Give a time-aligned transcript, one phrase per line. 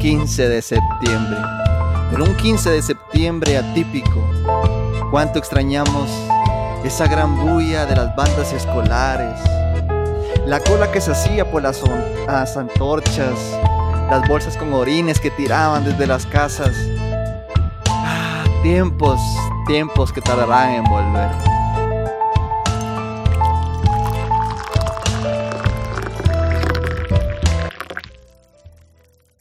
[0.00, 1.36] 15 de septiembre.
[2.10, 4.26] Pero un 15 de septiembre atípico.
[5.10, 6.08] Cuánto extrañamos
[6.82, 9.38] esa gran bulla de las bandas escolares.
[10.46, 11.82] La cola que se hacía por las,
[12.26, 13.38] las antorchas.
[14.10, 16.74] Las bolsas con orines que tiraban desde las casas.
[17.86, 19.20] Ah, tiempos,
[19.66, 21.59] tiempos que tardarán en volver.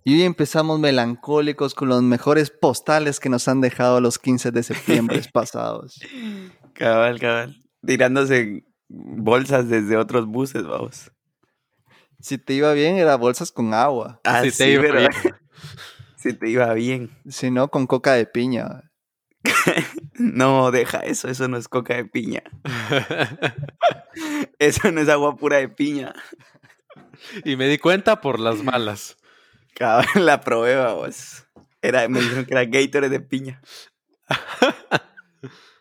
[0.10, 4.64] Y hoy empezamos melancólicos con los mejores postales que nos han dejado los 15 de
[4.64, 6.00] septiembre pasados.
[6.74, 7.64] Cabal, cabal.
[7.86, 11.12] Tirándose bolsas desde otros buses, vamos.
[12.20, 14.20] Si te iba bien, era bolsas con agua.
[14.24, 15.12] Ah, Si sí, te iba pero- bien.
[16.18, 17.12] si te iba bien.
[17.30, 18.90] Si no, con coca de piña.
[20.16, 22.44] No, deja eso, eso no es coca de piña.
[24.58, 26.14] Eso no es agua pura de piña.
[27.46, 29.16] y me di cuenta por las malas.
[29.80, 31.46] Cabal, la probé, vamos.
[31.82, 33.62] Era, me dijeron que era Gatorade de piña.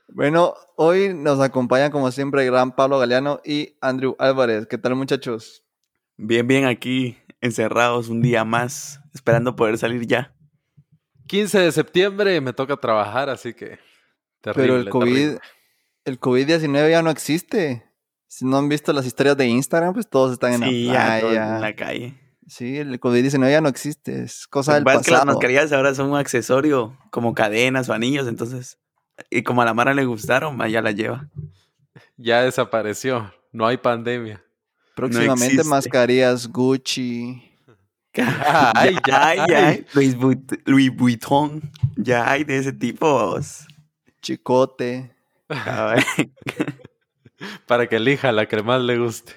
[0.09, 4.67] Bueno, hoy nos acompañan como siempre el gran Pablo Galeano y Andrew Álvarez.
[4.67, 5.65] ¿Qué tal muchachos?
[6.17, 10.35] Bien, bien aquí, encerrados un día más, esperando poder salir ya.
[11.27, 13.79] 15 de septiembre me toca trabajar, así que.
[14.41, 15.41] Terrible, Pero el COVID, terrible.
[16.05, 17.85] el COVID-19 ya no existe.
[18.27, 21.21] Si no han visto las historias de Instagram, pues todos están en Sí, la ya,
[21.21, 21.57] playa.
[21.57, 22.15] en la calle.
[22.49, 24.23] Sí, el COVID-19 ya no existe.
[24.23, 25.37] Es cosa Lo del que pasa es que las pasado.
[25.37, 28.79] mascarillas ahora son un accesorio, como cadenas o anillos, entonces.
[29.31, 31.29] Y como a la Mara le gustaron, ya la lleva.
[32.17, 33.33] Ya desapareció.
[33.53, 34.43] No hay pandemia.
[34.95, 35.65] Próximamente existe.
[35.69, 37.43] mascarillas Gucci.
[38.75, 39.55] Ay, ya, hay, ya ay.
[39.65, 39.87] hay.
[39.93, 41.71] Louis, Vuit- Louis Vuitton.
[41.97, 43.39] Ya hay de ese tipo.
[44.23, 45.15] Chicote.
[47.67, 49.33] Para que elija la que más le guste.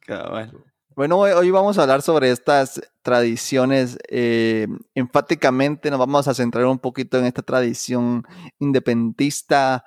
[0.00, 0.52] cabal.
[0.94, 3.98] Bueno, hoy, vamos a hablar sobre estas tradiciones.
[4.10, 8.24] eh, enfáticamente nos vamos a centrar un poquito en esta tradición
[8.58, 9.84] independentista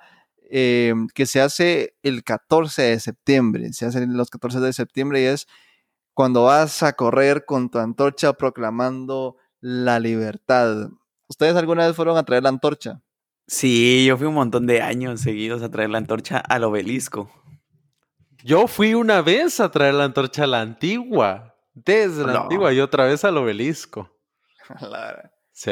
[0.50, 3.72] eh, que se hace el 14 de septiembre.
[3.72, 5.46] Se hace los 14 de septiembre y es
[6.14, 10.88] cuando vas a correr con tu antorcha proclamando la libertad.
[11.28, 13.02] ¿Ustedes alguna vez fueron a traer la antorcha?
[13.46, 17.30] Sí, yo fui un montón de años seguidos a traer la antorcha al obelisco.
[18.46, 21.52] Yo fui una vez a traer la antorcha a la antigua.
[21.74, 22.42] Desde la No.
[22.42, 24.10] antigua y otra vez al obelisco.
[25.58, 25.70] Sí.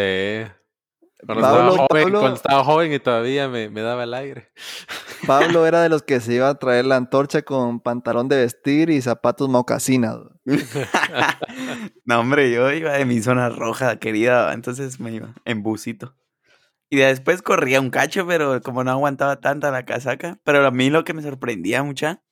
[1.26, 4.48] Cuando, Pablo, estaba, joven, Pablo- cuando estaba joven y todavía me, me daba el aire.
[5.26, 8.88] Pablo era de los que se iba a traer la antorcha con pantalón de vestir
[8.90, 10.16] y zapatos mocasinas.
[12.04, 16.14] no, hombre, yo iba de mi zona roja, querida, entonces me iba en busito.
[16.90, 20.38] Y después corría un cacho, pero como no aguantaba tanta la casaca.
[20.44, 22.22] Pero a mí lo que me sorprendía mucha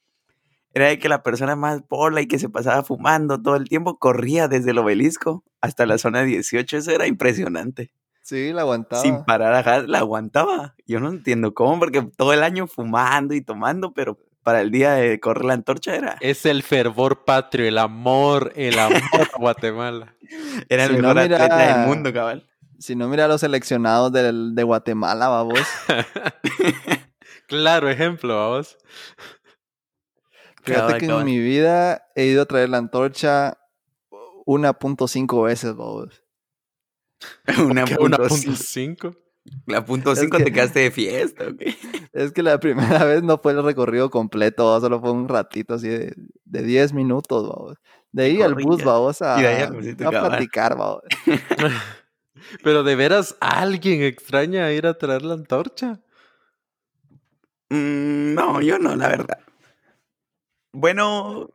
[0.74, 3.98] era de que la persona más pola y que se pasaba fumando todo el tiempo
[3.98, 6.76] corría desde el obelisco hasta la zona 18.
[6.78, 7.90] Eso era impresionante.
[8.22, 9.02] Sí, la aguantaba.
[9.02, 10.74] Sin parar, ajá, la aguantaba.
[10.86, 14.92] Yo no entiendo cómo, porque todo el año fumando y tomando, pero para el día
[14.92, 19.00] de correr la antorcha era, Es el fervor patrio, el amor, el amor
[19.34, 20.14] a Guatemala.
[20.68, 22.48] era el Si no, mejor atleta mira- del mundo, cabal.
[22.78, 25.60] Si no, mira a los seleccionados del- de Guatemala, babos.
[27.46, 28.78] Claro, ejemplo, vamos.
[30.62, 31.20] Fíjate Cabal, que cabal.
[31.20, 33.58] en mi vida he ido a traer la antorcha
[34.46, 36.22] 1.5 veces, babos.
[37.66, 37.96] Una ¿Qué?
[37.96, 38.56] punto ¿Una punto cinco.
[39.10, 39.16] cinco?
[39.66, 41.62] La punto Es 5 que- te quedaste de fiesta, ¿ok?
[42.12, 45.88] Es que la primera vez no fue el recorrido completo, solo fue un ratito así
[45.88, 46.14] de,
[46.44, 47.78] de 10 minutos, babos.
[48.12, 51.02] De ahí al bus, babos, a, Y de ahí al busito, a platicar, babos.
[52.62, 56.00] Pero de veras, alguien extraña ir a traer la antorcha.
[57.70, 59.38] Mm, no, yo no, la verdad.
[60.72, 61.50] Bueno,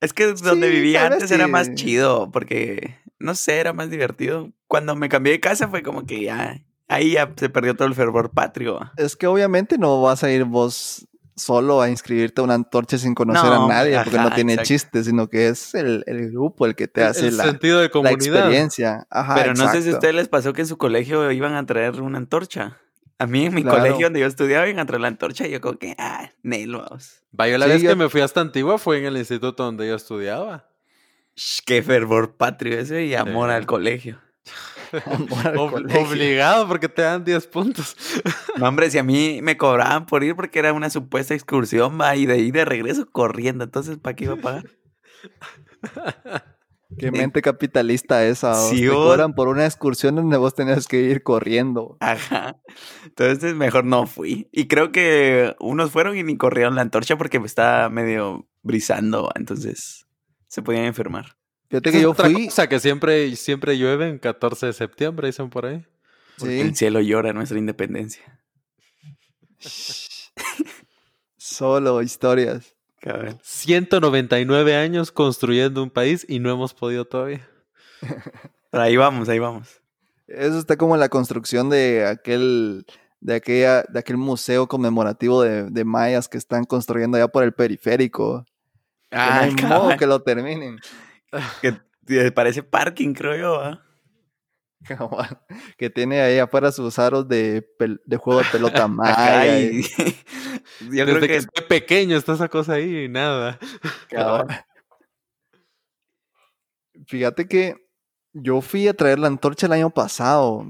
[0.00, 4.50] es que donde Sí, vivía antes era más chido, porque, no sé, era más divertido.
[4.66, 7.94] Cuando me cambié de casa fue como que ya, ahí ya se perdió todo el
[7.94, 8.80] fervor patrio.
[8.96, 13.14] Es que obviamente no vas a ir vos solo a inscribirte a una antorcha sin
[13.14, 14.68] conocer No, a nadie, porque no tiene exacto.
[14.68, 17.78] chiste, sino que es el, el grupo el que te El- hace el la, sentido
[17.78, 18.38] de la comunidad.
[18.40, 19.06] experiencia.
[19.10, 21.64] Ajá, Pero no sé si a ustedes les pasó que en su colegio iban a
[21.64, 22.78] traer una antorcha.
[23.22, 23.78] A mí en mi Claro.
[23.78, 27.22] colegio donde yo estudiaba a traer la antorcha y yo como que, ah, Nel, vamos.
[27.38, 29.62] Va, yo la Sí, vez yo- que me fui hasta Antigua fue en el instituto
[29.64, 30.68] donde yo estudiaba.
[31.36, 33.54] Sh, Qué fervor patrio ese y amor Sí.
[33.54, 34.20] al colegio.
[35.06, 36.00] Amor al Ob- colegio.
[36.02, 37.96] obligado porque te dan 10 puntos.
[38.58, 42.14] No, hombre, si a mí me cobraban por ir porque era una supuesta excursión, va,
[42.16, 44.66] y de ahí de regreso corriendo, entonces, ¿para qué iba a pagar?
[46.98, 48.54] Qué mente capitalista esa.
[48.68, 49.06] Sí, te vos.
[49.10, 51.96] cobran por una excursión donde vos tenías que ir corriendo.
[52.00, 52.56] Ajá.
[53.04, 54.48] Entonces, mejor no fui.
[54.52, 59.30] Y creo que unos fueron y ni corrieron la antorcha porque me estaba medio brisando,
[59.34, 60.06] entonces
[60.48, 61.36] se podían enfermar.
[61.68, 62.46] Fíjate que es yo otra fui.
[62.46, 65.84] cosa que siempre, siempre llueve en 14 de septiembre, dicen por ahí.
[66.38, 66.60] Porque Sí.
[66.60, 68.40] el cielo llora nuestra independencia.
[71.36, 72.76] Solo historias.
[73.02, 73.38] Cabal.
[73.42, 77.46] 199 años construyendo un país y no hemos podido todavía.
[78.70, 79.80] Pero ahí vamos, ahí vamos.
[80.28, 82.86] Eso está como la construcción de aquel,
[83.20, 87.52] de aquella, de aquel museo conmemorativo de, de mayas que están construyendo allá por el
[87.52, 88.44] periférico.
[89.10, 89.98] Que no Ah, hay modo cabal.
[89.98, 90.78] que lo terminen.
[91.60, 91.76] que
[92.06, 93.60] que parece parking, creo yo.
[93.60, 93.82] ¿ah?
[95.76, 97.64] Que tiene ahí afuera sus aros de,
[98.18, 99.58] juego de pelota maya.
[99.60, 99.82] y-
[100.80, 103.58] yo Desde creo que, que estoy pequeño está esa cosa ahí y nada.
[107.06, 107.76] Fíjate que
[108.32, 110.64] yo fui a traer la antorcha el año pasado.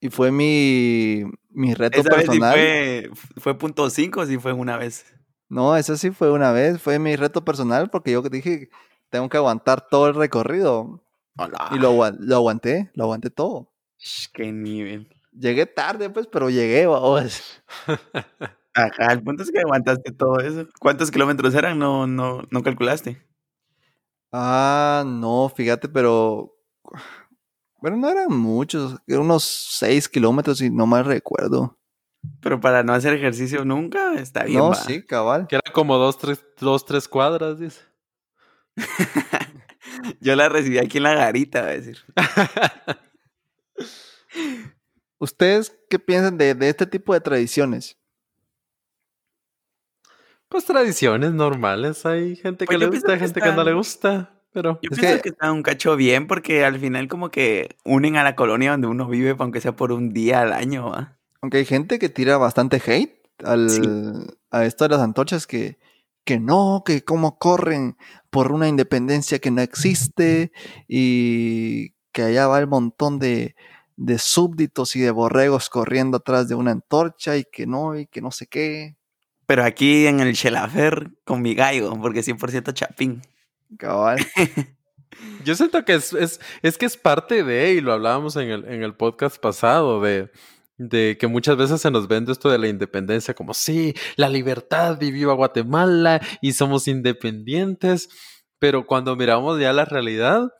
[0.00, 2.52] Y fue mi, mi reto esa vez sí personal.
[2.54, 5.06] fue, fue punto cinco, o sí fue una vez.
[5.48, 8.68] No, eso sí fue una vez, fue mi reto personal porque yo dije,
[9.10, 11.02] tengo que aguantar todo el recorrido.
[11.36, 11.70] Hola.
[11.72, 13.72] Y lo, lo aguanté, lo aguanté todo.
[14.32, 15.08] Qué nivel.
[15.34, 17.62] Llegué tarde, pues, pero llegué, vamos.
[18.74, 20.68] Ajá, el punto es que aguantaste todo eso.
[20.80, 21.78] ¿Cuántos kilómetros eran?
[21.78, 23.24] No, no, no calculaste.
[24.32, 26.56] Ah, no, fíjate, pero...
[27.80, 31.78] Bueno, no eran muchos, eran unos 6 kilómetros y no mal recuerdo.
[32.40, 34.58] Pero para no hacer ejercicio nunca, está bien.
[34.58, 34.74] No, va.
[34.74, 35.46] sí, cabal.
[35.46, 37.82] Que era como dos, tres, dos, tres cuadras, dice.
[40.20, 41.98] Yo la recibí aquí en la garita, va a decir.
[45.24, 47.96] ¿Ustedes qué piensan de, de este tipo de tradiciones?
[50.48, 52.04] Pues tradiciones normales.
[52.06, 54.30] Hay gente que Pues le gusta, hay que gente que no le están- gusta.
[54.52, 55.28] Pero Yo Es pienso que- que...
[55.30, 59.08] está un cacho bien porque al final como que unen a la colonia donde uno
[59.08, 61.18] vive, aunque sea por un día al año, ¿va?
[61.40, 63.80] Aunque hay gente que tira bastante hate al, Sí.
[64.52, 65.78] a esto de las antorchas que,
[66.24, 67.96] que no, que cómo corren
[68.30, 70.52] por una independencia que no existe
[70.86, 73.56] y que allá va el montón de,
[73.96, 78.20] de súbditos y de borregos corriendo atrás de una antorcha y que no, y que
[78.20, 78.96] no sé qué.
[79.46, 83.22] Pero aquí en el Chelafer con mi gallo, porque 100% chapín.
[83.78, 84.18] Cabal.
[85.44, 88.64] Yo siento que es, es, es que es parte de, y lo hablábamos en el,
[88.64, 90.30] en el podcast pasado, de,
[90.78, 95.00] de que muchas veces se nos vende esto de la independencia como, sí, la libertad
[95.00, 98.08] y viva Guatemala y somos independientes,
[98.58, 100.50] pero cuando miramos ya la realidad,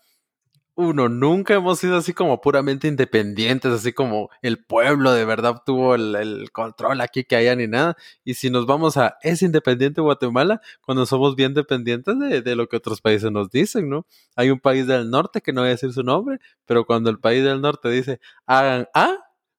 [0.76, 5.94] uno, nunca hemos sido así como puramente independientes, así como el pueblo de verdad tuvo
[5.94, 7.96] el, el control aquí que haya ni nada.
[8.24, 10.60] Y si nos vamos a, ¿es independiente Guatemala?
[10.82, 14.06] Cuando somos bien dependientes de, de lo que otros países nos dicen, ¿no?
[14.34, 17.20] Hay un país del norte que no voy a decir su nombre, pero cuando el
[17.20, 19.16] país del norte dice, hagan A,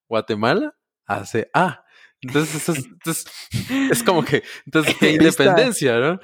[0.10, 0.76] Guatemala
[1.06, 1.86] hace A.
[2.22, 2.70] Entonces,
[3.06, 3.26] es,
[3.92, 6.20] es como que, entonces, ¿qué independencia, no?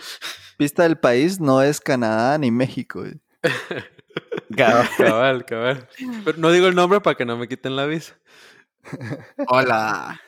[0.58, 3.04] Pista del país no es Canadá ni México.
[4.56, 4.90] Cabal.
[4.98, 5.88] Cabal, cabal.
[6.26, 8.16] Pero no digo el nombre para que no me quiten la visa.
[9.48, 10.20] Hola.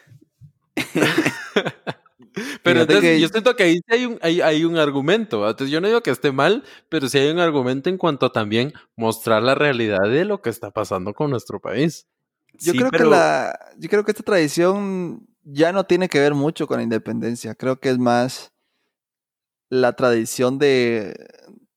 [2.64, 5.42] Pero Fíjate entonces que- yo siento que ahí sí hay un, hay, hay un argumento.
[5.42, 5.52] ¿va?
[5.52, 8.32] Entonces yo no digo que esté mal, pero sí hay un argumento en cuanto a
[8.32, 12.08] también mostrar la realidad de lo que está pasando con nuestro país.
[12.54, 16.20] Yo Sí, creo pero- que la, yo creo que esta tradición ya no tiene que
[16.20, 17.54] ver mucho con la independencia.
[17.54, 18.52] Creo que es más
[19.70, 21.14] la tradición de,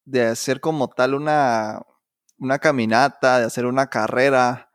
[0.07, 1.83] de hacer como tal una,
[2.39, 4.71] una caminata, de hacer una carrera.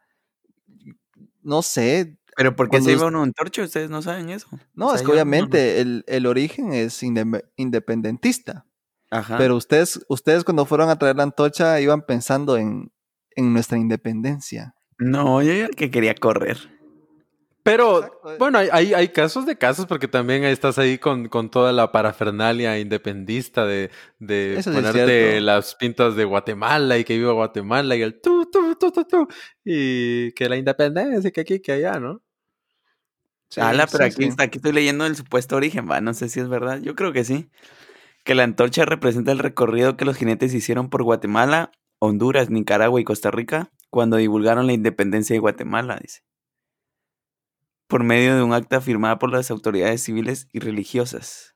[1.41, 2.17] No sé.
[2.35, 3.63] Pero ¿por qué Cuando se iba uno en torcho?
[3.63, 4.47] Ustedes no saben eso.
[4.73, 8.65] No, O es que no- obviamente el, el origen es inde- independentista.
[9.09, 9.37] Ajá.
[9.37, 12.91] Pero ustedes, ustedes cuando fueron a traer la antorcha iban pensando en,
[13.35, 14.75] en nuestra independencia.
[14.97, 16.57] No, yo ya que quería correr.
[17.63, 18.35] Pero Exacto.
[18.39, 21.71] bueno, hay, hay, hay casos de casos porque también ahí estás ahí con, con toda
[21.71, 27.17] la parafernalia independista de, de Eso sí es ponerte las pintas de Guatemala y que
[27.17, 29.27] viva Guatemala y el tu, tu, tu, tu, tu,
[29.63, 32.21] y que la independencia y que aquí que allá, ¿no?
[33.49, 34.29] Sí, Ala, pero sí, aquí, sí.
[34.29, 35.99] está- aquí estoy leyendo el supuesto origen, va.
[36.01, 36.79] No sé si es verdad.
[36.81, 37.49] Yo creo que sí.
[38.23, 43.03] Que la antorcha representa el recorrido que los jinetes hicieron por Guatemala, Honduras, Nicaragua y
[43.03, 46.21] Costa Rica cuando divulgaron la independencia de Guatemala, dice.
[47.91, 51.55] Por medio de un acta firmada por las autoridades civiles y religiosas.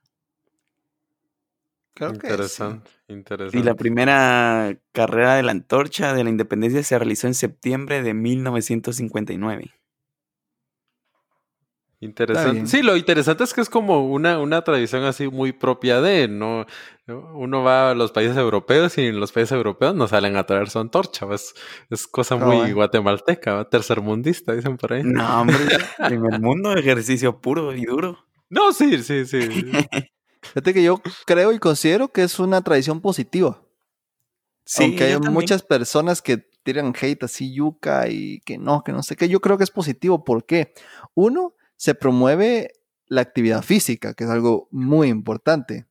[1.94, 2.32] Creo que sí.
[2.34, 3.58] interesante, interesante.
[3.58, 8.12] Y la primera carrera de la antorcha de la independencia se realizó en septiembre de
[8.12, 9.72] 1959.
[12.00, 12.66] Interesante.
[12.66, 16.66] Sí, lo interesante es que es como una, una tradición así muy propia de, ¿no?
[17.08, 20.68] Uno va a los países europeos y en los países europeos no salen a traer
[20.70, 21.54] su antorcha, es,
[21.88, 22.74] es cosa muy Cabal.
[22.74, 23.68] guatemalteca, ¿va?
[23.68, 25.02] tercermundista, dicen por ahí.
[25.04, 25.56] No, hombre,
[26.08, 28.18] primer mundo, ejercicio puro y duro.
[28.50, 29.38] No, sí, sí, sí.
[30.42, 33.62] Fíjate que yo creo y considero que es una tradición positiva.
[34.64, 39.04] Sí, Aunque hay muchas personas que tiran hate así yuca y que no, que no
[39.04, 40.24] sé qué, yo creo que es positivo.
[40.24, 40.74] ¿Por qué?
[41.14, 42.72] Uno, se promueve
[43.06, 45.86] la actividad física, que es algo muy importante.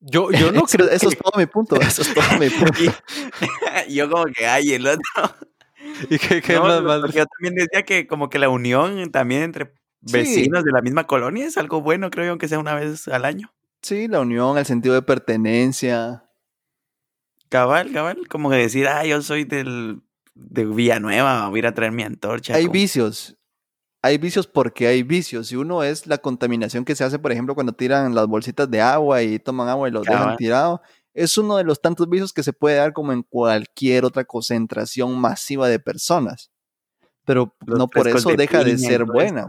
[0.00, 0.88] Yo, yo no creo.
[0.90, 1.76] Eso es todo mi punto.
[1.76, 2.78] Eso es todo mi punto.
[3.88, 5.02] yo como que hay el otro.
[6.10, 10.64] ¿Y qué, qué más, Yo también decía que como que la unión también entre vecinos
[10.64, 13.52] de la misma colonia es algo bueno, creo yo, aunque sea una vez al año.
[13.82, 16.24] Sí, la unión, el sentido de pertenencia.
[17.48, 20.02] Cabal, cabal, como que decir, ah, yo soy del,
[20.34, 22.54] de Villanueva, voy a ir a traer mi antorcha.
[22.54, 23.37] Hay vicios,
[24.02, 25.50] hay vicios porque hay vicios.
[25.52, 28.80] Y uno es la contaminación que se hace, por ejemplo, cuando tiran las bolsitas de
[28.80, 30.80] agua y toman agua y los dejan tirado.
[31.14, 35.18] Es uno de los tantos vicios que se puede dar como en cualquier otra concentración
[35.18, 36.50] masiva de personas.
[37.24, 39.48] Pero no por eso deja de ser buena.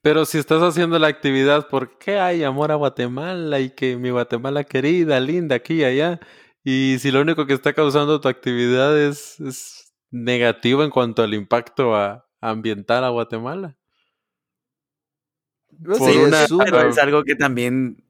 [0.00, 4.64] Pero si estás haciendo la actividad porque hay amor a Guatemala y que mi Guatemala
[4.64, 6.20] querida, linda, aquí y allá,
[6.62, 11.32] y si lo único que está causando tu actividad es, es negativo en cuanto al
[11.32, 13.76] impacto a, ambiental a Guatemala.
[15.98, 16.12] Sí,
[16.88, 18.04] es algo que también,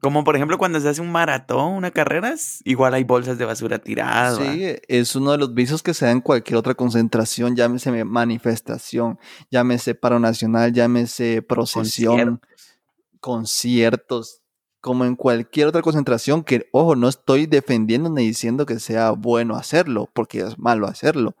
[0.00, 3.78] como por ejemplo cuando se hace un maratón, una carrera, igual hay bolsas de basura
[3.78, 4.36] tiradas.
[4.38, 9.18] Sí, es uno de los vicios que se da en cualquier otra concentración, llámese manifestación,
[9.50, 12.40] llámese paro nacional, llámese procesión,
[13.20, 14.42] conciertos
[14.80, 19.54] como en cualquier otra concentración que, ojo, no estoy defendiendo ni diciendo que sea bueno
[19.54, 21.36] hacerlo, porque es malo hacerlo,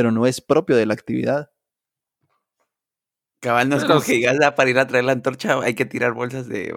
[0.00, 1.50] pero no es propio de la actividad.
[3.38, 5.84] Cabal, no es como que digas, ah, para ir a traer la antorcha hay que
[5.84, 6.72] tirar bolsas de,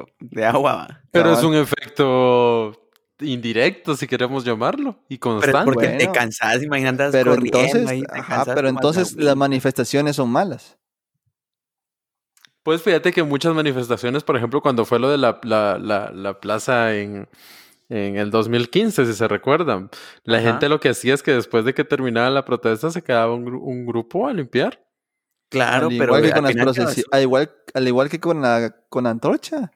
[0.46, 1.02] agua.
[1.12, 2.90] Pero es un efecto
[3.22, 5.58] indirecto, si queremos llamarlo, y constante.
[5.58, 8.04] Pero porque te cansas, imagínate, pero entonces,
[8.54, 10.78] pero entonces las manifestaciones son malas.
[12.62, 16.94] Pues fíjate que muchas manifestaciones, por ejemplo, cuando fue lo de la, la, la, plaza
[16.94, 17.30] en,
[17.94, 19.90] en, el 2015, si se recuerdan,
[20.24, 23.36] la gente lo que hacía es que después de que terminaba la protesta se quedaba
[23.36, 24.84] un, grupo a limpiar.
[25.50, 26.26] Claro, pero al,
[27.22, 29.72] igual, al igual que con la con antorcha.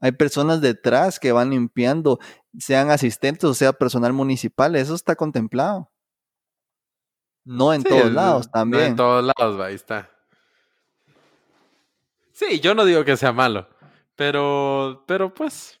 [0.00, 2.18] Hay personas detrás que van limpiando,
[2.58, 5.90] sean asistentes o sea personal municipal, eso está contemplado.
[7.44, 8.82] No en todos lados también.
[8.82, 10.10] No en todos lados, ahí está.
[12.32, 13.68] Sí, yo no digo que sea malo,
[14.14, 15.78] pero, pero pues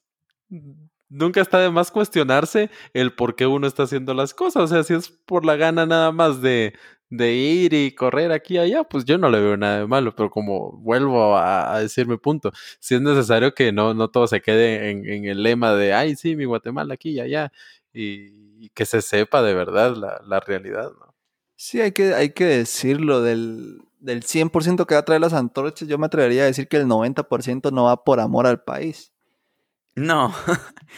[1.08, 4.64] nunca está de más cuestionarse el por qué uno está haciendo las cosas.
[4.64, 6.74] O sea, si es por la gana nada más de,
[7.10, 10.14] de ir y correr aquí y allá, pues yo no le veo nada de malo.
[10.14, 14.40] Pero como vuelvo a, decir mi punto, si es necesario que no, no todo se
[14.40, 17.52] quede en, el lema de, ay, sí, mi Guatemala aquí y allá,
[17.92, 21.14] y, que se sepa de verdad la, la realidad, ¿no?
[21.58, 25.88] Sí, hay que, hay que decirlo del, del 100% que va a traer las antorchas,
[25.88, 29.12] yo me atrevería a decir que el 90% no va por amor al país.
[29.96, 30.34] No.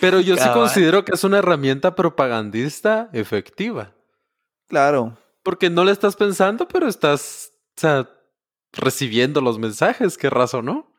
[0.01, 3.95] Pero yo sí considero que es una herramienta propagandista efectiva.
[4.67, 5.17] Claro.
[5.43, 8.11] Porque no le estás pensando, pero estás o sea,
[8.73, 10.93] recibiendo los mensajes, qué razón, ¿no?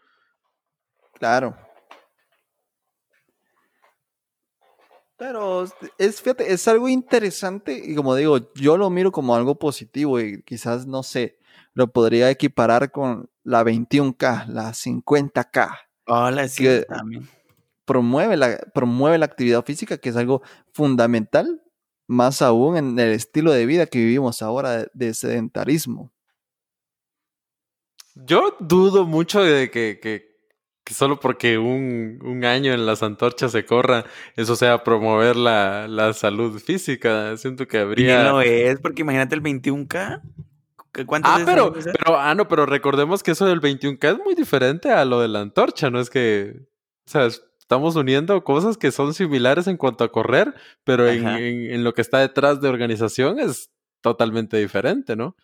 [1.13, 1.56] Claro.
[5.18, 5.65] Pero
[5.98, 10.41] es, fíjate, es algo interesante y como digo, yo lo miro como algo positivo y
[10.44, 11.38] quizás, no sé,
[11.74, 15.77] lo podría equiparar con la 21K, la 50K.
[16.08, 17.29] Hola, sí, también.
[17.89, 20.43] Promueve la, promueve la actividad física, que es algo
[20.74, 21.62] fundamental,
[22.08, 26.13] más aún en el estilo de vida que vivimos ahora de, sedentarismo.
[28.13, 33.65] Yo dudo mucho de que, que, solo porque un, un, año en las antorchas se
[33.65, 34.05] corra,
[34.36, 37.36] eso sea promover la, la salud física.
[37.38, 38.24] Siento que habría.
[38.24, 40.22] No es, porque imagínate el 21K
[41.24, 45.05] ah, pero, pero, ah, no, pero recordemos que eso del 21K es muy diferente a
[45.05, 46.00] lo de la antorcha, ¿no?
[46.00, 46.55] Es que,
[47.08, 47.27] o sea,
[47.70, 52.18] estamos uniendo cosas que son similares en cuanto a correr, pero en, lo que está
[52.18, 53.70] detrás de organización es
[54.02, 55.36] totalmente diferente, ¿no?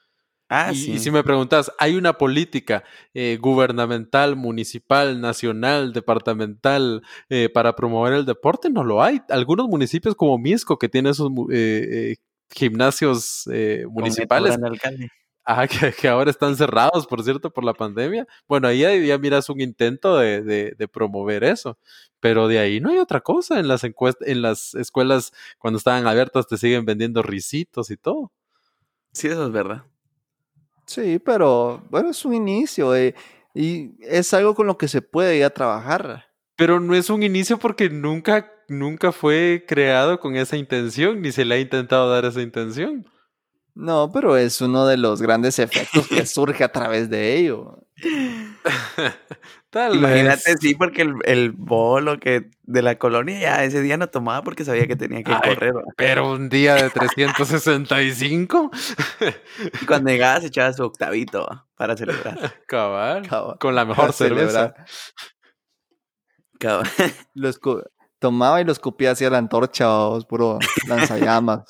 [0.50, 0.91] Ah, y, sí.
[0.94, 8.13] y si me preguntas, ¿hay una política eh, gubernamental, municipal, nacional, departamental eh, para promover
[8.13, 8.72] el deporte?
[8.72, 9.22] No lo hay.
[9.29, 12.15] Algunos municipios como Misco, que tiene esos eh,
[12.50, 13.48] gimnasios
[13.88, 14.58] municipales,
[15.45, 15.67] Ajá,
[16.01, 18.27] que, ahora están cerrados, por cierto, por la pandemia.
[18.47, 21.77] Bueno, ahí ya miras un intento de, de, promover eso.
[22.19, 23.59] Pero de ahí no hay otra cosa.
[23.59, 28.31] En las, en las escuelas, cuando estaban abiertas, te siguen vendiendo risitos y todo.
[29.13, 29.83] Sí, eso es verdad.
[30.87, 33.15] Sí, pero bueno, es un inicio eh,
[33.53, 36.25] y es algo con lo que se puede ir a trabajar.
[36.55, 41.45] Pero no es un inicio porque nunca, nunca fue creado con esa intención, ni se
[41.45, 43.05] le ha intentado dar esa intención.
[43.75, 47.79] No, pero es uno de los grandes efectos que surge a través de ello.
[49.70, 50.58] Tal Imagínate, vez.
[50.62, 54.63] sí, porque el, el bolo que de la colonia ya ese día no tomaba porque
[54.63, 55.74] sabía que tenía que Ay, correr.
[55.98, 58.72] Pero un día de 365.
[59.82, 61.67] Y cuando llegaba se echaba su octavito ¿va?
[61.75, 62.55] para celebrar.
[62.67, 63.27] Cabal.
[63.27, 63.58] Cabal.
[63.60, 64.50] Con la mejor Para cerveza.
[64.51, 64.86] celebrar.
[66.60, 66.89] Cabrón.
[67.34, 67.84] Lo escu-
[68.20, 71.63] tomaba y lo escupía hacia la antorcha, vos, puro lanzallamas.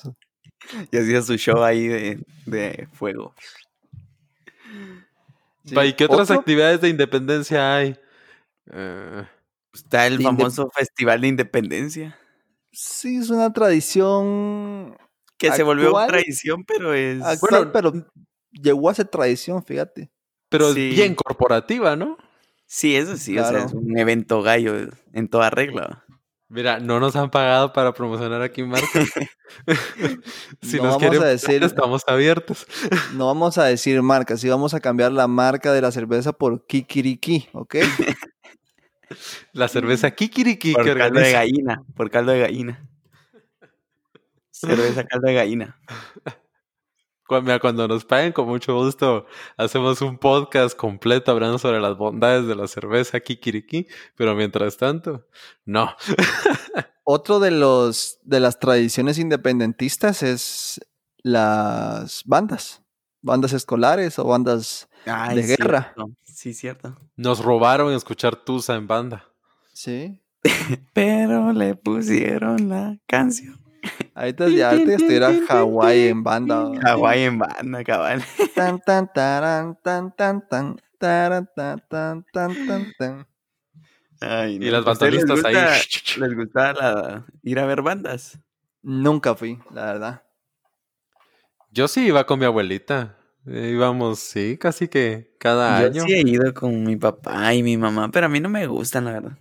[0.92, 3.34] Y hacía su show ahí de, de fuego.
[5.66, 5.76] Sí.
[5.80, 7.98] ¿Y qué otras Otro- actividades de independencia hay?
[8.72, 9.24] Eh,
[9.74, 12.18] Está el famoso Festival de Independencia.
[12.72, 14.96] Sí, es una tradición
[15.38, 17.22] Que se volvió tradición, pero es.
[17.22, 18.12] actual, Bueno, pero
[18.52, 20.12] llegó a ser tradición, fíjate.
[20.50, 20.90] pero Sí.
[20.92, 22.18] es bien corporativa, ¿no?
[22.68, 23.66] Sí, eso sí, o sea, Claro.
[23.66, 24.74] es un evento gallo
[25.14, 26.05] en toda regla.
[26.56, 29.10] Mira, no nos han pagado para promocionar aquí marcas.
[30.62, 32.66] si No nos vamos quieren a decir- estamos abiertos.
[33.14, 36.66] No vamos a decir marca, sí vamos a cambiar la marca de la cerveza por
[36.66, 37.76] Kikiriki, ¿ok?
[39.54, 42.90] La cerveza Kikiriki Por que caldo de gallina, por caldo de gallina.
[44.50, 45.80] Cerveza caldo de gallina.
[47.28, 49.26] Cuando, mira, cuando nos paguen, con mucho gusto,
[49.58, 55.26] hacemos un podcast completo hablando sobre las bondades de la cerveza Kikiriki, pero mientras tanto,
[55.66, 55.96] no.
[57.04, 60.80] Otro de los de las tradiciones independentistas es
[61.24, 62.84] las bandas,
[63.22, 65.94] bandas escolares o bandas, Ay, De guerra.
[65.96, 66.12] cierto.
[66.24, 66.96] Sí, cierto.
[67.16, 69.26] Nos robaron escuchar Tusa en banda.
[69.74, 70.22] sí.
[70.94, 73.60] Pero le pusieron la canción.
[74.14, 76.72] Ahorita ya ahorita estuviera Hawái en banda.
[76.84, 78.24] Hawái en banda, cabal.
[78.56, 83.28] Tan tan taran, tan tan tan taran, tan tan tan tan tan.
[84.22, 85.46] Ay, Y las ¿A ustedes les bandolistas
[86.16, 86.20] ahí.
[86.22, 88.40] ¿Les gusta la- ir a ver bandas?
[88.82, 90.22] Nunca fui, la verdad.
[91.72, 93.18] Yo sí iba con mi abuelita.
[93.46, 96.04] Íbamos, sí, casi que cada Yo año.
[96.06, 99.06] sí he ido con mi papá y mi mamá, pero a mí no me gustan,
[99.06, 99.38] la verdad.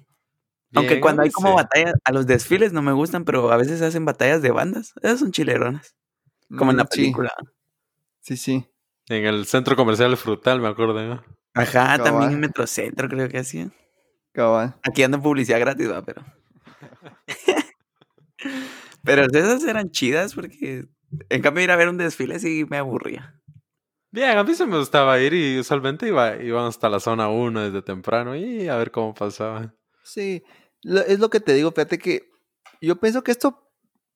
[0.74, 1.34] Aunque cuando hay sí.
[1.34, 4.92] como batallas, a los desfiles no me gustan, pero a veces hacen batallas de bandas.
[5.02, 5.94] Esas son chileronas,
[6.56, 7.32] como en la Mm, sí, película.
[8.20, 8.66] Sí, sí.
[9.08, 11.02] En el centro comercial Frutal, me acuerdo.
[11.06, 11.24] ¿no?
[11.54, 13.72] Ajá, también en Metrocentro creo que hacían.
[14.32, 14.74] Cabal.
[14.82, 16.24] Aquí ando en publicidad gratis, va, pero.
[19.04, 20.86] pero esas eran chidas porque
[21.28, 23.40] en cambio ir a ver un desfile sí me aburría.
[24.10, 27.62] Bien, a mí se me gustaba ir y usualmente iba, iban hasta la zona 1
[27.64, 29.74] desde temprano y a ver cómo pasaba.
[30.02, 30.44] Sí,
[30.84, 32.28] es lo que te digo, fíjate que
[32.80, 33.60] yo pienso que esto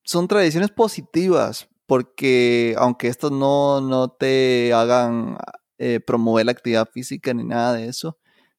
[0.03, 5.37] son tradiciones positivas, porque aunque estos no, no te hagan
[5.77, 8.17] eh, promover la actividad física ni nada de eso,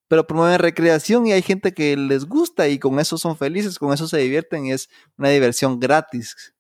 [0.09, 3.93] pero promueven recreación y hay gente que les gusta y con eso son felices, con
[3.93, 6.53] eso se divierten y es una diversión gratis.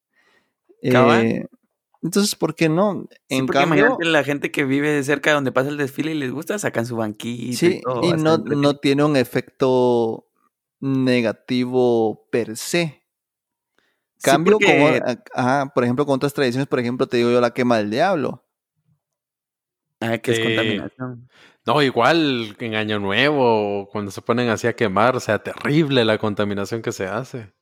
[0.82, 1.44] Eh,
[2.02, 3.06] entonces, ¿por qué no?
[3.28, 6.12] Sí, En porque cambio, imagínate la gente que vive cerca de donde pasa el desfile
[6.12, 8.02] y les gusta, sacan su banquita Sí, y todo.
[8.04, 10.29] y no, no tiene un efecto
[10.80, 13.04] negativo per se.
[14.16, 17.40] Sí, Cambio porque- como, ajá, por ejemplo, con otras tradiciones, por ejemplo, te digo yo
[17.40, 18.44] la quema del diablo.
[20.00, 20.42] Ah, que es Sí.
[20.42, 21.28] contaminación.
[21.66, 26.16] No, igual en Año Nuevo, cuando se ponen así a quemar, o sea, terrible la
[26.18, 27.52] contaminación que se hace.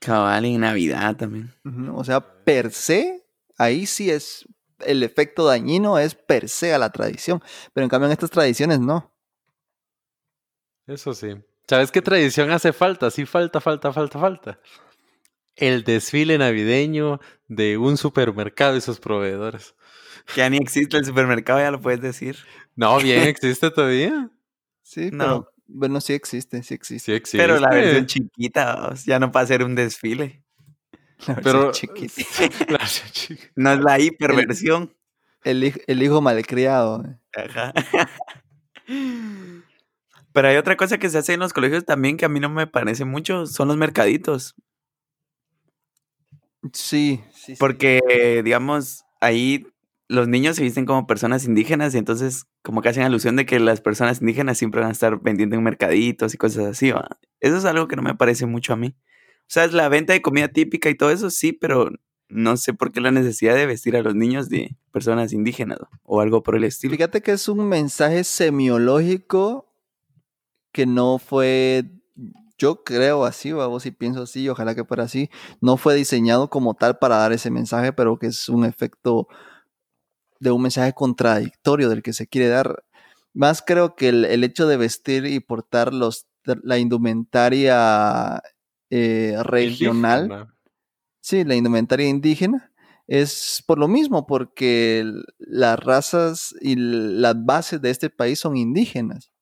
[0.00, 1.52] Cabal y en Navidad también.
[1.92, 4.46] O sea, per se, ahí sí es,
[4.86, 8.78] el efecto dañino es per se a la tradición, pero en cambio en estas tradiciones
[8.78, 9.12] no.
[10.86, 11.34] Eso sí.
[11.68, 13.10] ¿Sabes qué tradición hace falta?
[13.10, 14.60] Sí, falta, falta, falta, falta.
[15.56, 19.74] El desfile navideño de un supermercado y sus proveedores.
[20.36, 22.36] Ya ni existe el supermercado, ya lo puedes decir.
[22.76, 24.30] No, bien, existe todavía.
[24.82, 25.24] Sí, No.
[25.24, 27.12] pero bueno, sí existe, sí existe.
[27.12, 27.38] Sí existe.
[27.38, 30.42] Pero la versión chiquita, ya no para hacer un desfile.
[31.26, 32.22] La versión Pero chiquita.
[32.70, 33.44] La versión chica.
[33.56, 34.94] No es la hiperversión.
[35.44, 37.04] El, el hijo malcriado.
[37.04, 37.16] eh.
[37.48, 37.72] Ajá.
[40.32, 42.48] Pero hay otra cosa que se hace en los colegios también que a mí no
[42.48, 44.54] me parece mucho, son los mercaditos.
[46.72, 47.56] Sí, sí, sí.
[47.58, 49.66] Porque, digamos, ahí
[50.08, 53.60] los niños se visten como personas indígenas y entonces como que hacen alusión de que
[53.60, 57.18] las personas indígenas siempre van a estar vendiendo en mercaditos y cosas así, ¿va?
[57.40, 58.96] Eso es algo que no me parece mucho a mí.
[58.98, 61.90] O sea, es la venta de comida típica y todo eso, sí, pero
[62.28, 66.20] no sé por qué la necesidad de vestir a los niños de personas indígenas o
[66.20, 66.92] algo por el estilo.
[66.92, 69.67] Fíjate que es un mensaje semiológico
[70.72, 71.90] que no fue,
[72.58, 76.74] yo creo así, vamos, y pienso así, ojalá que fuera así, no fue diseñado como
[76.74, 79.28] tal para dar ese mensaje, pero que es un efecto
[80.40, 82.84] de un mensaje contradictorio del que se quiere dar.
[83.34, 88.42] Más creo que el, el hecho de vestir y portar los, la indumentaria
[88.90, 90.22] eh, regional.
[90.22, 90.54] Indígena.
[91.20, 92.72] Sí, la indumentaria indígena
[93.06, 95.04] es por lo mismo, porque
[95.38, 99.32] las razas y las bases de este país son indígenas.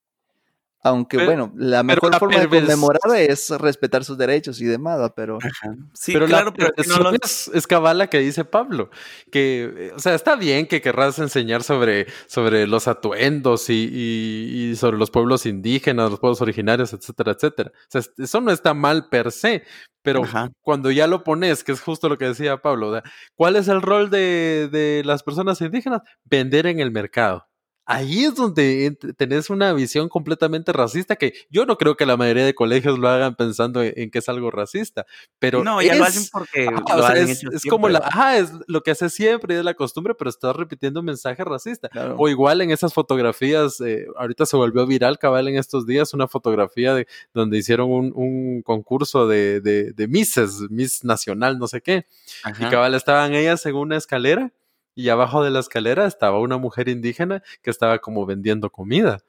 [0.89, 5.11] Aunque Pero- bueno, la mejor la forma de conmemorar es respetar sus derechos y demás,
[5.17, 5.75] pero Ajá.
[5.95, 8.91] Sí, pero claro, la pero no lo- es, es cabala que dice Pablo.
[9.33, 14.71] Que, eh, o sea, está bien que querrás enseñar sobre, sobre los atuendos y, y-
[14.71, 17.73] y sobre los pueblos indígenas, los pueblos originarios, etcétera, etcétera.
[17.75, 19.65] O sea, es- eso no está mal per se,
[20.03, 20.51] pero Ajá.
[20.61, 23.03] cuando ya lo pones, que es justo lo que decía Pablo,
[23.35, 26.03] ¿cuál es el rol de, de las personas indígenas?
[26.25, 27.45] Vender en el mercado.
[27.89, 32.45] Ahí es donde tenés una visión completamente racista que yo no creo que la mayoría
[32.45, 35.07] de colegios lo hagan pensando en, en que es algo racista,
[35.39, 37.99] pero no, ya lo es- hacen porque Ajá, lo o sea, han es, como la,
[37.99, 41.45] ajá, es lo que hace siempre y es la costumbre, pero estás repitiendo un mensaje
[41.45, 41.89] racista.
[41.89, 42.17] claro.
[42.19, 46.27] O igual en esas fotografías, eh, ahorita se volvió viral, cabal, en estos días, una
[46.27, 51.81] fotografía de donde hicieron un, un concurso de, de, de Misses, Miss Nacional, no sé
[51.83, 52.07] qué.
[52.45, 52.69] Y Ajá.
[52.71, 54.53] cabal estaban ellas en una escalera
[54.97, 59.21] y abajo de la escalera estaba una mujer indígena que estaba como vendiendo comida.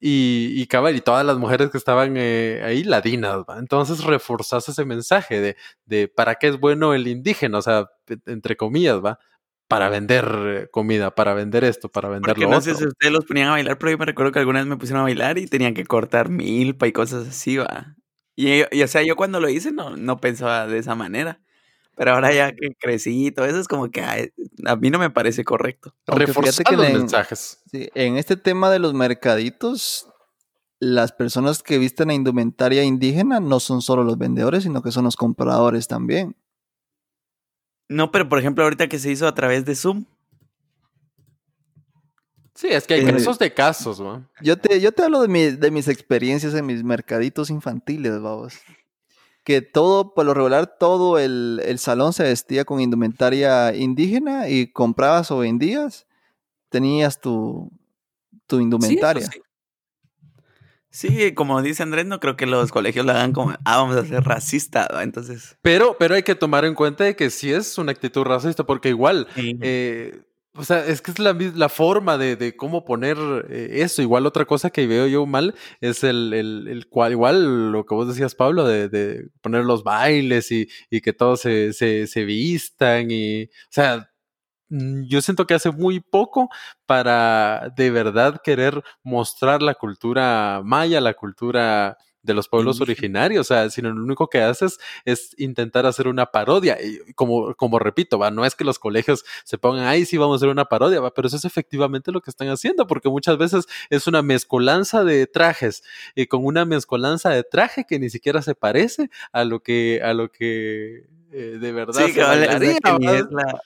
[0.00, 3.58] Y, y cabal, y todas las mujeres que estaban eh, ahí ladinas, ¿va?
[3.58, 8.18] Entonces reforzas ese mensaje de, de para qué es bueno el indígena, o sea, pe-
[8.26, 9.18] entre comillas, ¿va?
[9.68, 12.62] Para vender comida, para vender esto, para vender Porque lo no otro.
[12.62, 14.76] sé si ustedes los ponían a bailar, pero yo me recuerdo que alguna vez me
[14.76, 17.96] pusieron a bailar y tenían que cortar milpa y cosas así, va.
[18.36, 21.40] Y, y, o sea, yo cuando lo hice no, no pensaba de esa manera.
[21.96, 24.30] Pero ahora ya que crecí y todo eso es como que ay,
[24.66, 25.94] a mí no me parece correcto.
[26.06, 27.62] Reforzar los en- mensajes.
[27.70, 30.08] Sí, en este tema de los mercaditos,
[30.80, 35.04] las personas que visten a indumentaria indígena no son solo los vendedores, sino que son
[35.04, 36.36] los compradores también.
[37.88, 40.04] No, pero por ejemplo, ahorita que se hizo a través de Zoom.
[42.54, 44.28] Sí, es que hay Eh, casos de casos, ¿va?
[44.40, 48.54] Yo te, yo te hablo de, mi- de mis experiencias en mis mercaditos infantiles, vamos.
[49.44, 54.72] Que todo, por lo regular, todo el, el salón se vestía con indumentaria indígena y
[54.72, 56.06] comprabas o vendías,
[56.70, 57.70] tenías tu,
[58.46, 59.26] tu indumentaria.
[59.26, 59.40] sí.
[60.94, 64.04] Sí, como dice Andrés, no creo que los colegios lo hagan como, ah, vamos a
[64.04, 65.02] ser racistas, ¿va?
[65.02, 68.62] Entonces, Pero, pero hay que tomar en cuenta de que sí es una actitud racista,
[68.62, 69.58] porque igual sí.
[69.60, 70.22] Eh,
[70.56, 73.16] o sea, es que es la, la forma de, de cómo poner
[73.50, 74.02] eh, eso.
[74.02, 77.94] Igual otra cosa que veo yo mal es el, el, el cual, igual lo que
[77.94, 82.24] vos decías, Pablo, de, de poner los bailes y, y que todos se, se, se
[82.24, 84.10] vistan y, o sea,
[84.70, 86.48] mm, yo siento que hace muy poco
[86.86, 93.54] para de verdad querer mostrar la cultura maya, la cultura de los pueblos originarios, o
[93.54, 96.78] sea, sino lo único que haces es intentar hacer una parodia.
[96.82, 100.34] Y como, como repito, va, no es que los colegios se pongan, ahí sí vamos
[100.34, 103.36] a hacer una parodia, va, pero eso es efectivamente lo que están haciendo, porque muchas
[103.36, 105.84] veces es una mezcolanza de trajes
[106.14, 110.14] y con una mezcolanza de traje que ni siquiera se parece a lo que, a
[110.14, 113.60] lo que eh, de verdad Sí, se que es la,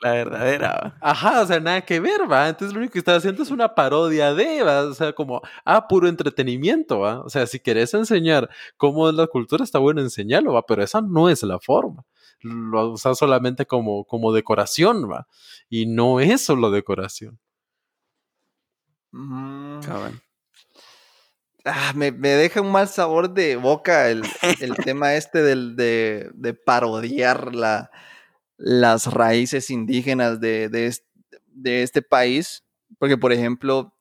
[0.00, 0.96] la verdadera, ¿va?
[1.00, 2.48] Ajá, o sea, nada que ver, va.
[2.48, 4.82] Entonces lo único que está haciendo es una parodia de, va.
[4.84, 7.20] O sea, como, ah, puro entretenimiento, va.
[7.20, 10.64] O sea, si querés enseñar cómo es la cultura, está bueno enseñarlo, va.
[10.66, 12.04] Pero esa no es la forma.
[12.40, 15.26] Lo usas solamente como, como decoración, va.
[15.68, 17.38] Y no es solo decoración.
[19.12, 19.80] Mm.
[19.80, 20.20] Cabal.
[21.66, 24.22] Ah, me, me deja un mal sabor de boca el,
[24.60, 27.90] el tema este del, de, de parodiar la,
[28.60, 31.06] las raíces indígenas de, de, est-
[31.48, 32.64] de este país.
[32.98, 33.94] Porque, por ejemplo,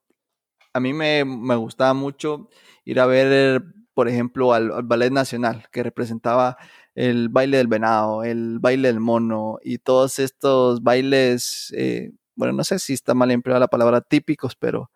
[0.73, 2.49] a mí me, me gustaba mucho
[2.85, 6.57] ir a ver, por ejemplo, al, al Ballet Nacional, que representaba
[6.95, 12.63] el baile del venado, el baile del mono y todos estos bailes, eh, bueno, no
[12.63, 14.91] sé si está mal empleada la palabra típicos, pero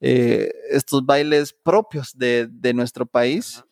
[0.00, 3.64] eh, estos bailes propios de, de nuestro país,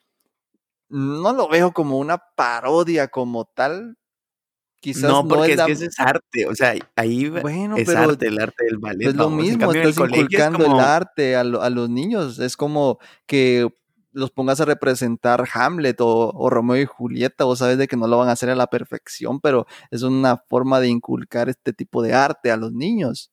[0.88, 3.96] no lo veo como una parodia como tal.
[4.82, 7.40] Quizás no, no, porque es es, la- que ese es arte, o sea, ahí va-
[7.40, 9.08] Bueno, es pero arte, el arte del ballet.
[9.10, 11.88] es lo mismo, cambio, el estás es inculcando como- el arte a, lo- a los
[11.88, 12.40] niños.
[12.40, 13.68] Es como que
[14.10, 18.08] los pongas a representar Hamlet o, o Romeo y Julieta, vos sabes de que no
[18.08, 22.02] lo van a hacer a la perfección, pero es una forma de inculcar este tipo
[22.02, 23.30] de arte a los niños.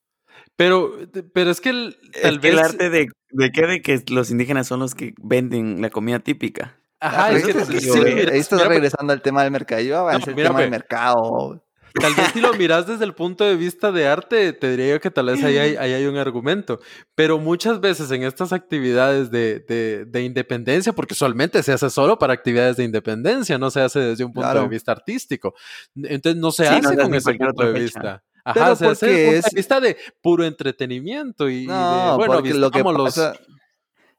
[0.55, 0.93] Pero,
[1.33, 2.59] pero es que el- Es tal que vez.
[2.59, 6.19] el arte de, de qué, de que los indígenas son los que venden la comida
[6.19, 6.78] típica.
[6.99, 9.51] Ajá, es que es que sí, sí, mira, ahí estás mira, regresando al tema del
[9.51, 9.81] mercado.
[9.81, 11.63] Yo No, el mira, tema del mercado.
[11.99, 15.01] Tal vez si lo miras desde el punto de vista de arte, te diría yo
[15.01, 16.79] que tal vez ahí hay, ahí hay un argumento.
[17.15, 22.19] Pero muchas veces en estas actividades de, de- de independencia, porque usualmente se hace solo
[22.19, 24.61] para actividades de independencia, no se hace desde un punto Claro.
[24.63, 25.55] de vista artístico.
[25.95, 27.81] Entonces no se Sí, no hace con ese punto de fecha.
[27.83, 28.23] vista.
[28.45, 31.65] Ajá, Pero se hace desde el punto de vista de puro entretenimiento y, y de,
[31.67, 33.33] No, bueno, lo que pasa,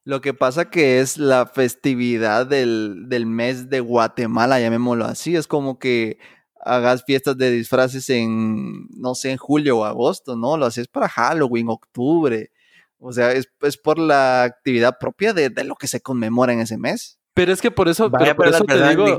[0.05, 5.37] lo que pasa que es la festividad del, del mes de Guatemala, llamémoslo así.
[5.37, 6.19] Es como que
[6.63, 10.57] hagas fiestas de disfraces en, no sé, en julio o agosto, ¿no?
[10.57, 12.51] Lo haces para Halloween, octubre.
[12.99, 16.61] O sea, es, es por la actividad propia de, de, lo que se conmemora en
[16.61, 17.19] ese mes.
[17.35, 19.17] Pero es que por eso, Vaya, pero por eso te digo...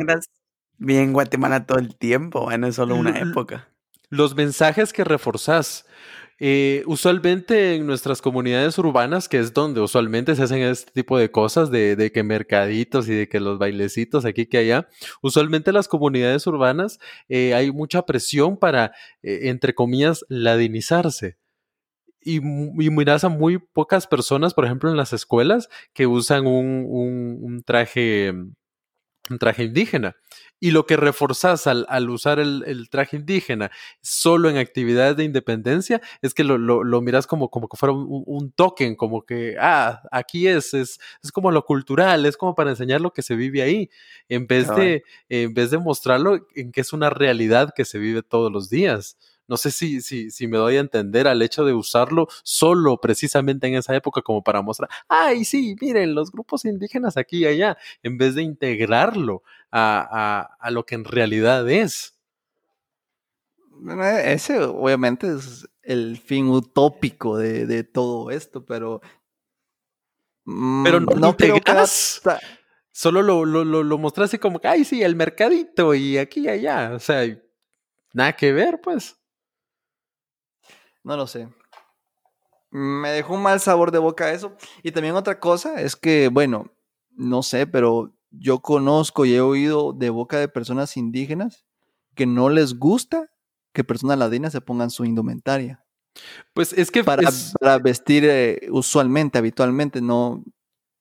[0.77, 3.69] Bien Guatemala todo el tiempo, no es solo una época.
[4.09, 5.85] Los mensajes que reforzás.
[6.43, 11.29] Eh, usualmente en nuestras comunidades urbanas, que es donde usualmente se hacen este tipo de
[11.29, 14.87] cosas, de, de, que mercaditos y de que los bailecitos aquí que allá,
[15.21, 16.97] usualmente las comunidades urbanas
[17.29, 21.37] eh, hay mucha presión para, eh, entre comillas, ladinizarse.
[22.19, 26.87] Y, y, miras a muy pocas personas, por ejemplo, en las escuelas, que usan un,
[26.89, 28.33] un, traje
[29.29, 30.15] un traje indígena.
[30.63, 35.23] Y lo que reforzás al, al usar el, el, traje indígena solo en actividades de
[35.23, 39.23] independencia es que lo, lo, lo miras como, como que fuera un, un, token, como
[39.23, 43.23] que, ah, aquí es, es, es como lo cultural, es como para enseñar lo que
[43.23, 43.89] se vive ahí,
[44.29, 48.21] en vez, de, en vez de mostrarlo en que es una realidad que se vive
[48.21, 49.17] todos los días.
[49.47, 53.67] No sé si, si, si me doy a entender al hecho de usarlo solo precisamente
[53.67, 57.77] en esa época como para mostrar, ay, sí, miren, los grupos indígenas aquí y allá,
[58.03, 62.17] en vez de integrarlo a, a, a lo que en realidad es.
[64.23, 69.01] Ese obviamente es el fin utópico de, de todo esto, pero...
[70.45, 71.71] Mm, pero no, no creo que
[72.93, 76.49] Solo lo, lo, lo, lo mostraste como que, ay, sí, el mercadito y aquí y
[76.49, 76.91] allá.
[76.93, 77.25] O sea,
[78.13, 79.17] nada que ver, pues.
[81.03, 81.49] No lo sé.
[82.69, 84.55] Me dejó un mal sabor de boca eso.
[84.83, 86.71] Y también otra cosa es que, bueno,
[87.11, 91.65] no sé, pero yo conozco y he oído de boca de personas indígenas
[92.15, 93.29] que no les gusta
[93.73, 95.85] que personas ladinas se pongan su indumentaria.
[96.53, 100.43] Pues es que para, para vestir eh, usualmente, habitualmente, no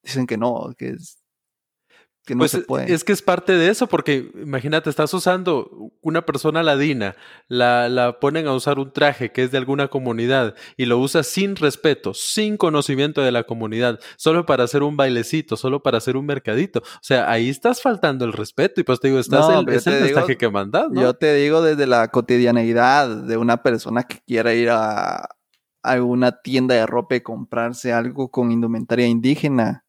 [0.02, 1.19] dicen que no, que es
[2.36, 2.54] pues
[2.86, 7.16] Es que es parte de eso, porque imagínate, estás usando una persona ladina,
[7.48, 11.22] la, la, ponen a usar un traje que es de alguna comunidad y lo usa
[11.22, 16.16] sin respeto, sin conocimiento de la comunidad, solo para hacer un bailecito, solo para hacer
[16.16, 16.80] un mercadito.
[16.80, 20.02] O sea, ahí estás faltando el respeto y pues te digo, estás el, es el
[20.02, 20.90] mensaje que mandas.
[20.90, 21.00] ¿no?
[21.00, 25.28] Yo te digo desde la cotidianeidad de una persona que quiera ir a
[25.82, 29.84] alguna tienda de ropa y comprarse algo con indumentaria indígena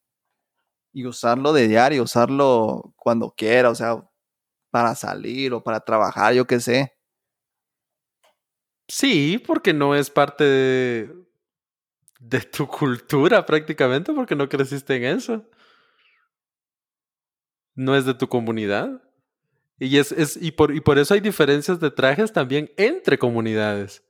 [0.93, 4.03] y usarlo de diario, usarlo cuando quiera, o sea,
[4.69, 6.93] para salir o para trabajar, yo qué sé.
[8.87, 15.45] Sí, porque no es parte de, tu cultura prácticamente, porque no creciste en eso.
[17.73, 19.01] No es de tu comunidad.
[19.79, 24.03] Y, es, es, y, por, y por eso hay diferencias de trajes también entre comunidades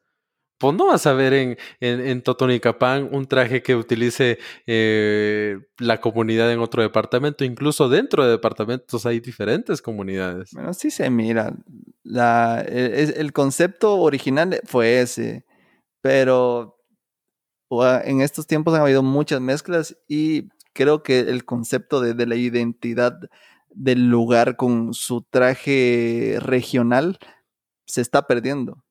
[0.62, 6.00] pues no vas a ver en, en, en Totonicapán un traje que utilice eh, la
[6.00, 7.44] comunidad en otro departamento.
[7.44, 10.52] Incluso dentro de departamentos hay diferentes comunidades.
[10.54, 11.54] Bueno, sí se mira.
[12.06, 15.46] El, el concepto original fue ese,
[16.02, 16.78] pero
[18.04, 22.36] en estos tiempos han habido muchas mezclas y creo que el concepto de, de la
[22.36, 23.18] identidad
[23.70, 27.18] del lugar con su traje regional
[27.88, 28.84] se está perdiendo.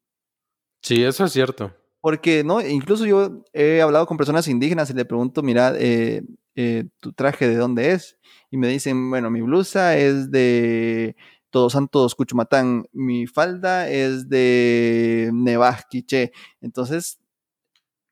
[0.83, 1.75] Sí, eso es cierto.
[2.01, 2.61] Porque, ¿no?
[2.61, 6.23] Incluso yo he hablado con personas indígenas y le pregunto, mira, eh,
[6.55, 8.19] eh, ¿tu traje de dónde es?
[8.51, 11.15] Y me dicen, bueno, mi blusa es de
[11.51, 16.33] Todos Santos Cuchumatán, mi falda es de Nevaj Quiché.
[16.61, 17.21] Entonces,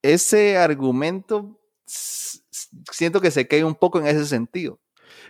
[0.03, 4.81] ese argumento siento que se cae un poco en ese sentido.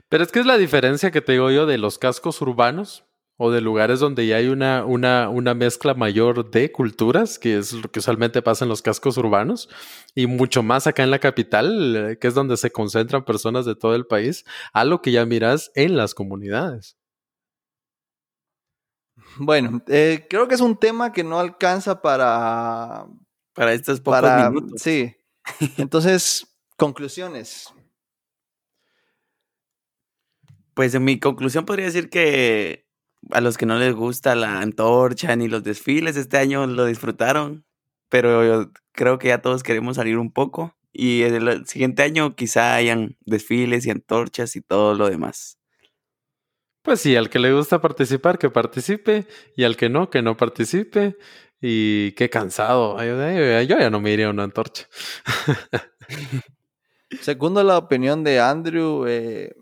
[0.09, 3.05] Pero es que es la diferencia que te digo yo de los cascos urbanos
[3.41, 7.73] o de lugares donde ya hay una, una, una, mezcla mayor de culturas, que es
[7.73, 9.69] lo que usualmente pasa en los cascos urbanos,
[10.17, 13.77] y mucho más acá en la capital, eh, que es donde se concentran personas de
[13.77, 16.97] todo el país, a lo que ya miras en las comunidades.
[19.37, 23.07] Bueno, eh, creo que es un tema que no alcanza para...
[23.55, 24.83] Para estos pocos para, minutos.
[24.83, 25.15] Sí.
[25.77, 26.45] Entonces,
[26.77, 27.73] conclusiones.
[30.75, 32.88] Pues en mi conclusión podría decir que
[33.31, 37.65] a los que no les gusta la antorcha ni los desfiles, este año lo disfrutaron,
[38.09, 42.75] pero yo creo que ya todos queremos salir un poco y el siguiente año quizá
[42.75, 45.59] hayan desfiles y antorchas y todo lo demás.
[46.83, 50.37] Pues sí, al que le gusta participar, que participe, y al que no, que no
[50.37, 51.17] participe.
[51.61, 52.97] Y qué cansado.
[53.03, 54.89] Yo ya no me iría a una antorcha.
[57.21, 59.55] Segundo la opinión de Andrew, eh,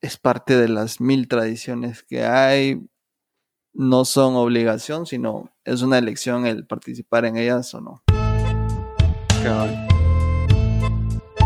[0.00, 2.80] es parte de las mil tradiciones que hay
[3.72, 8.02] no son obligación, sino es una elección el participar en ellas o no.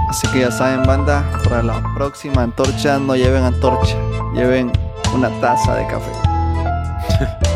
[0.09, 3.97] Así que ya saben, banda, para la próxima antorcha no lleven antorcha,
[4.35, 4.73] lleven
[5.15, 7.49] una taza de café.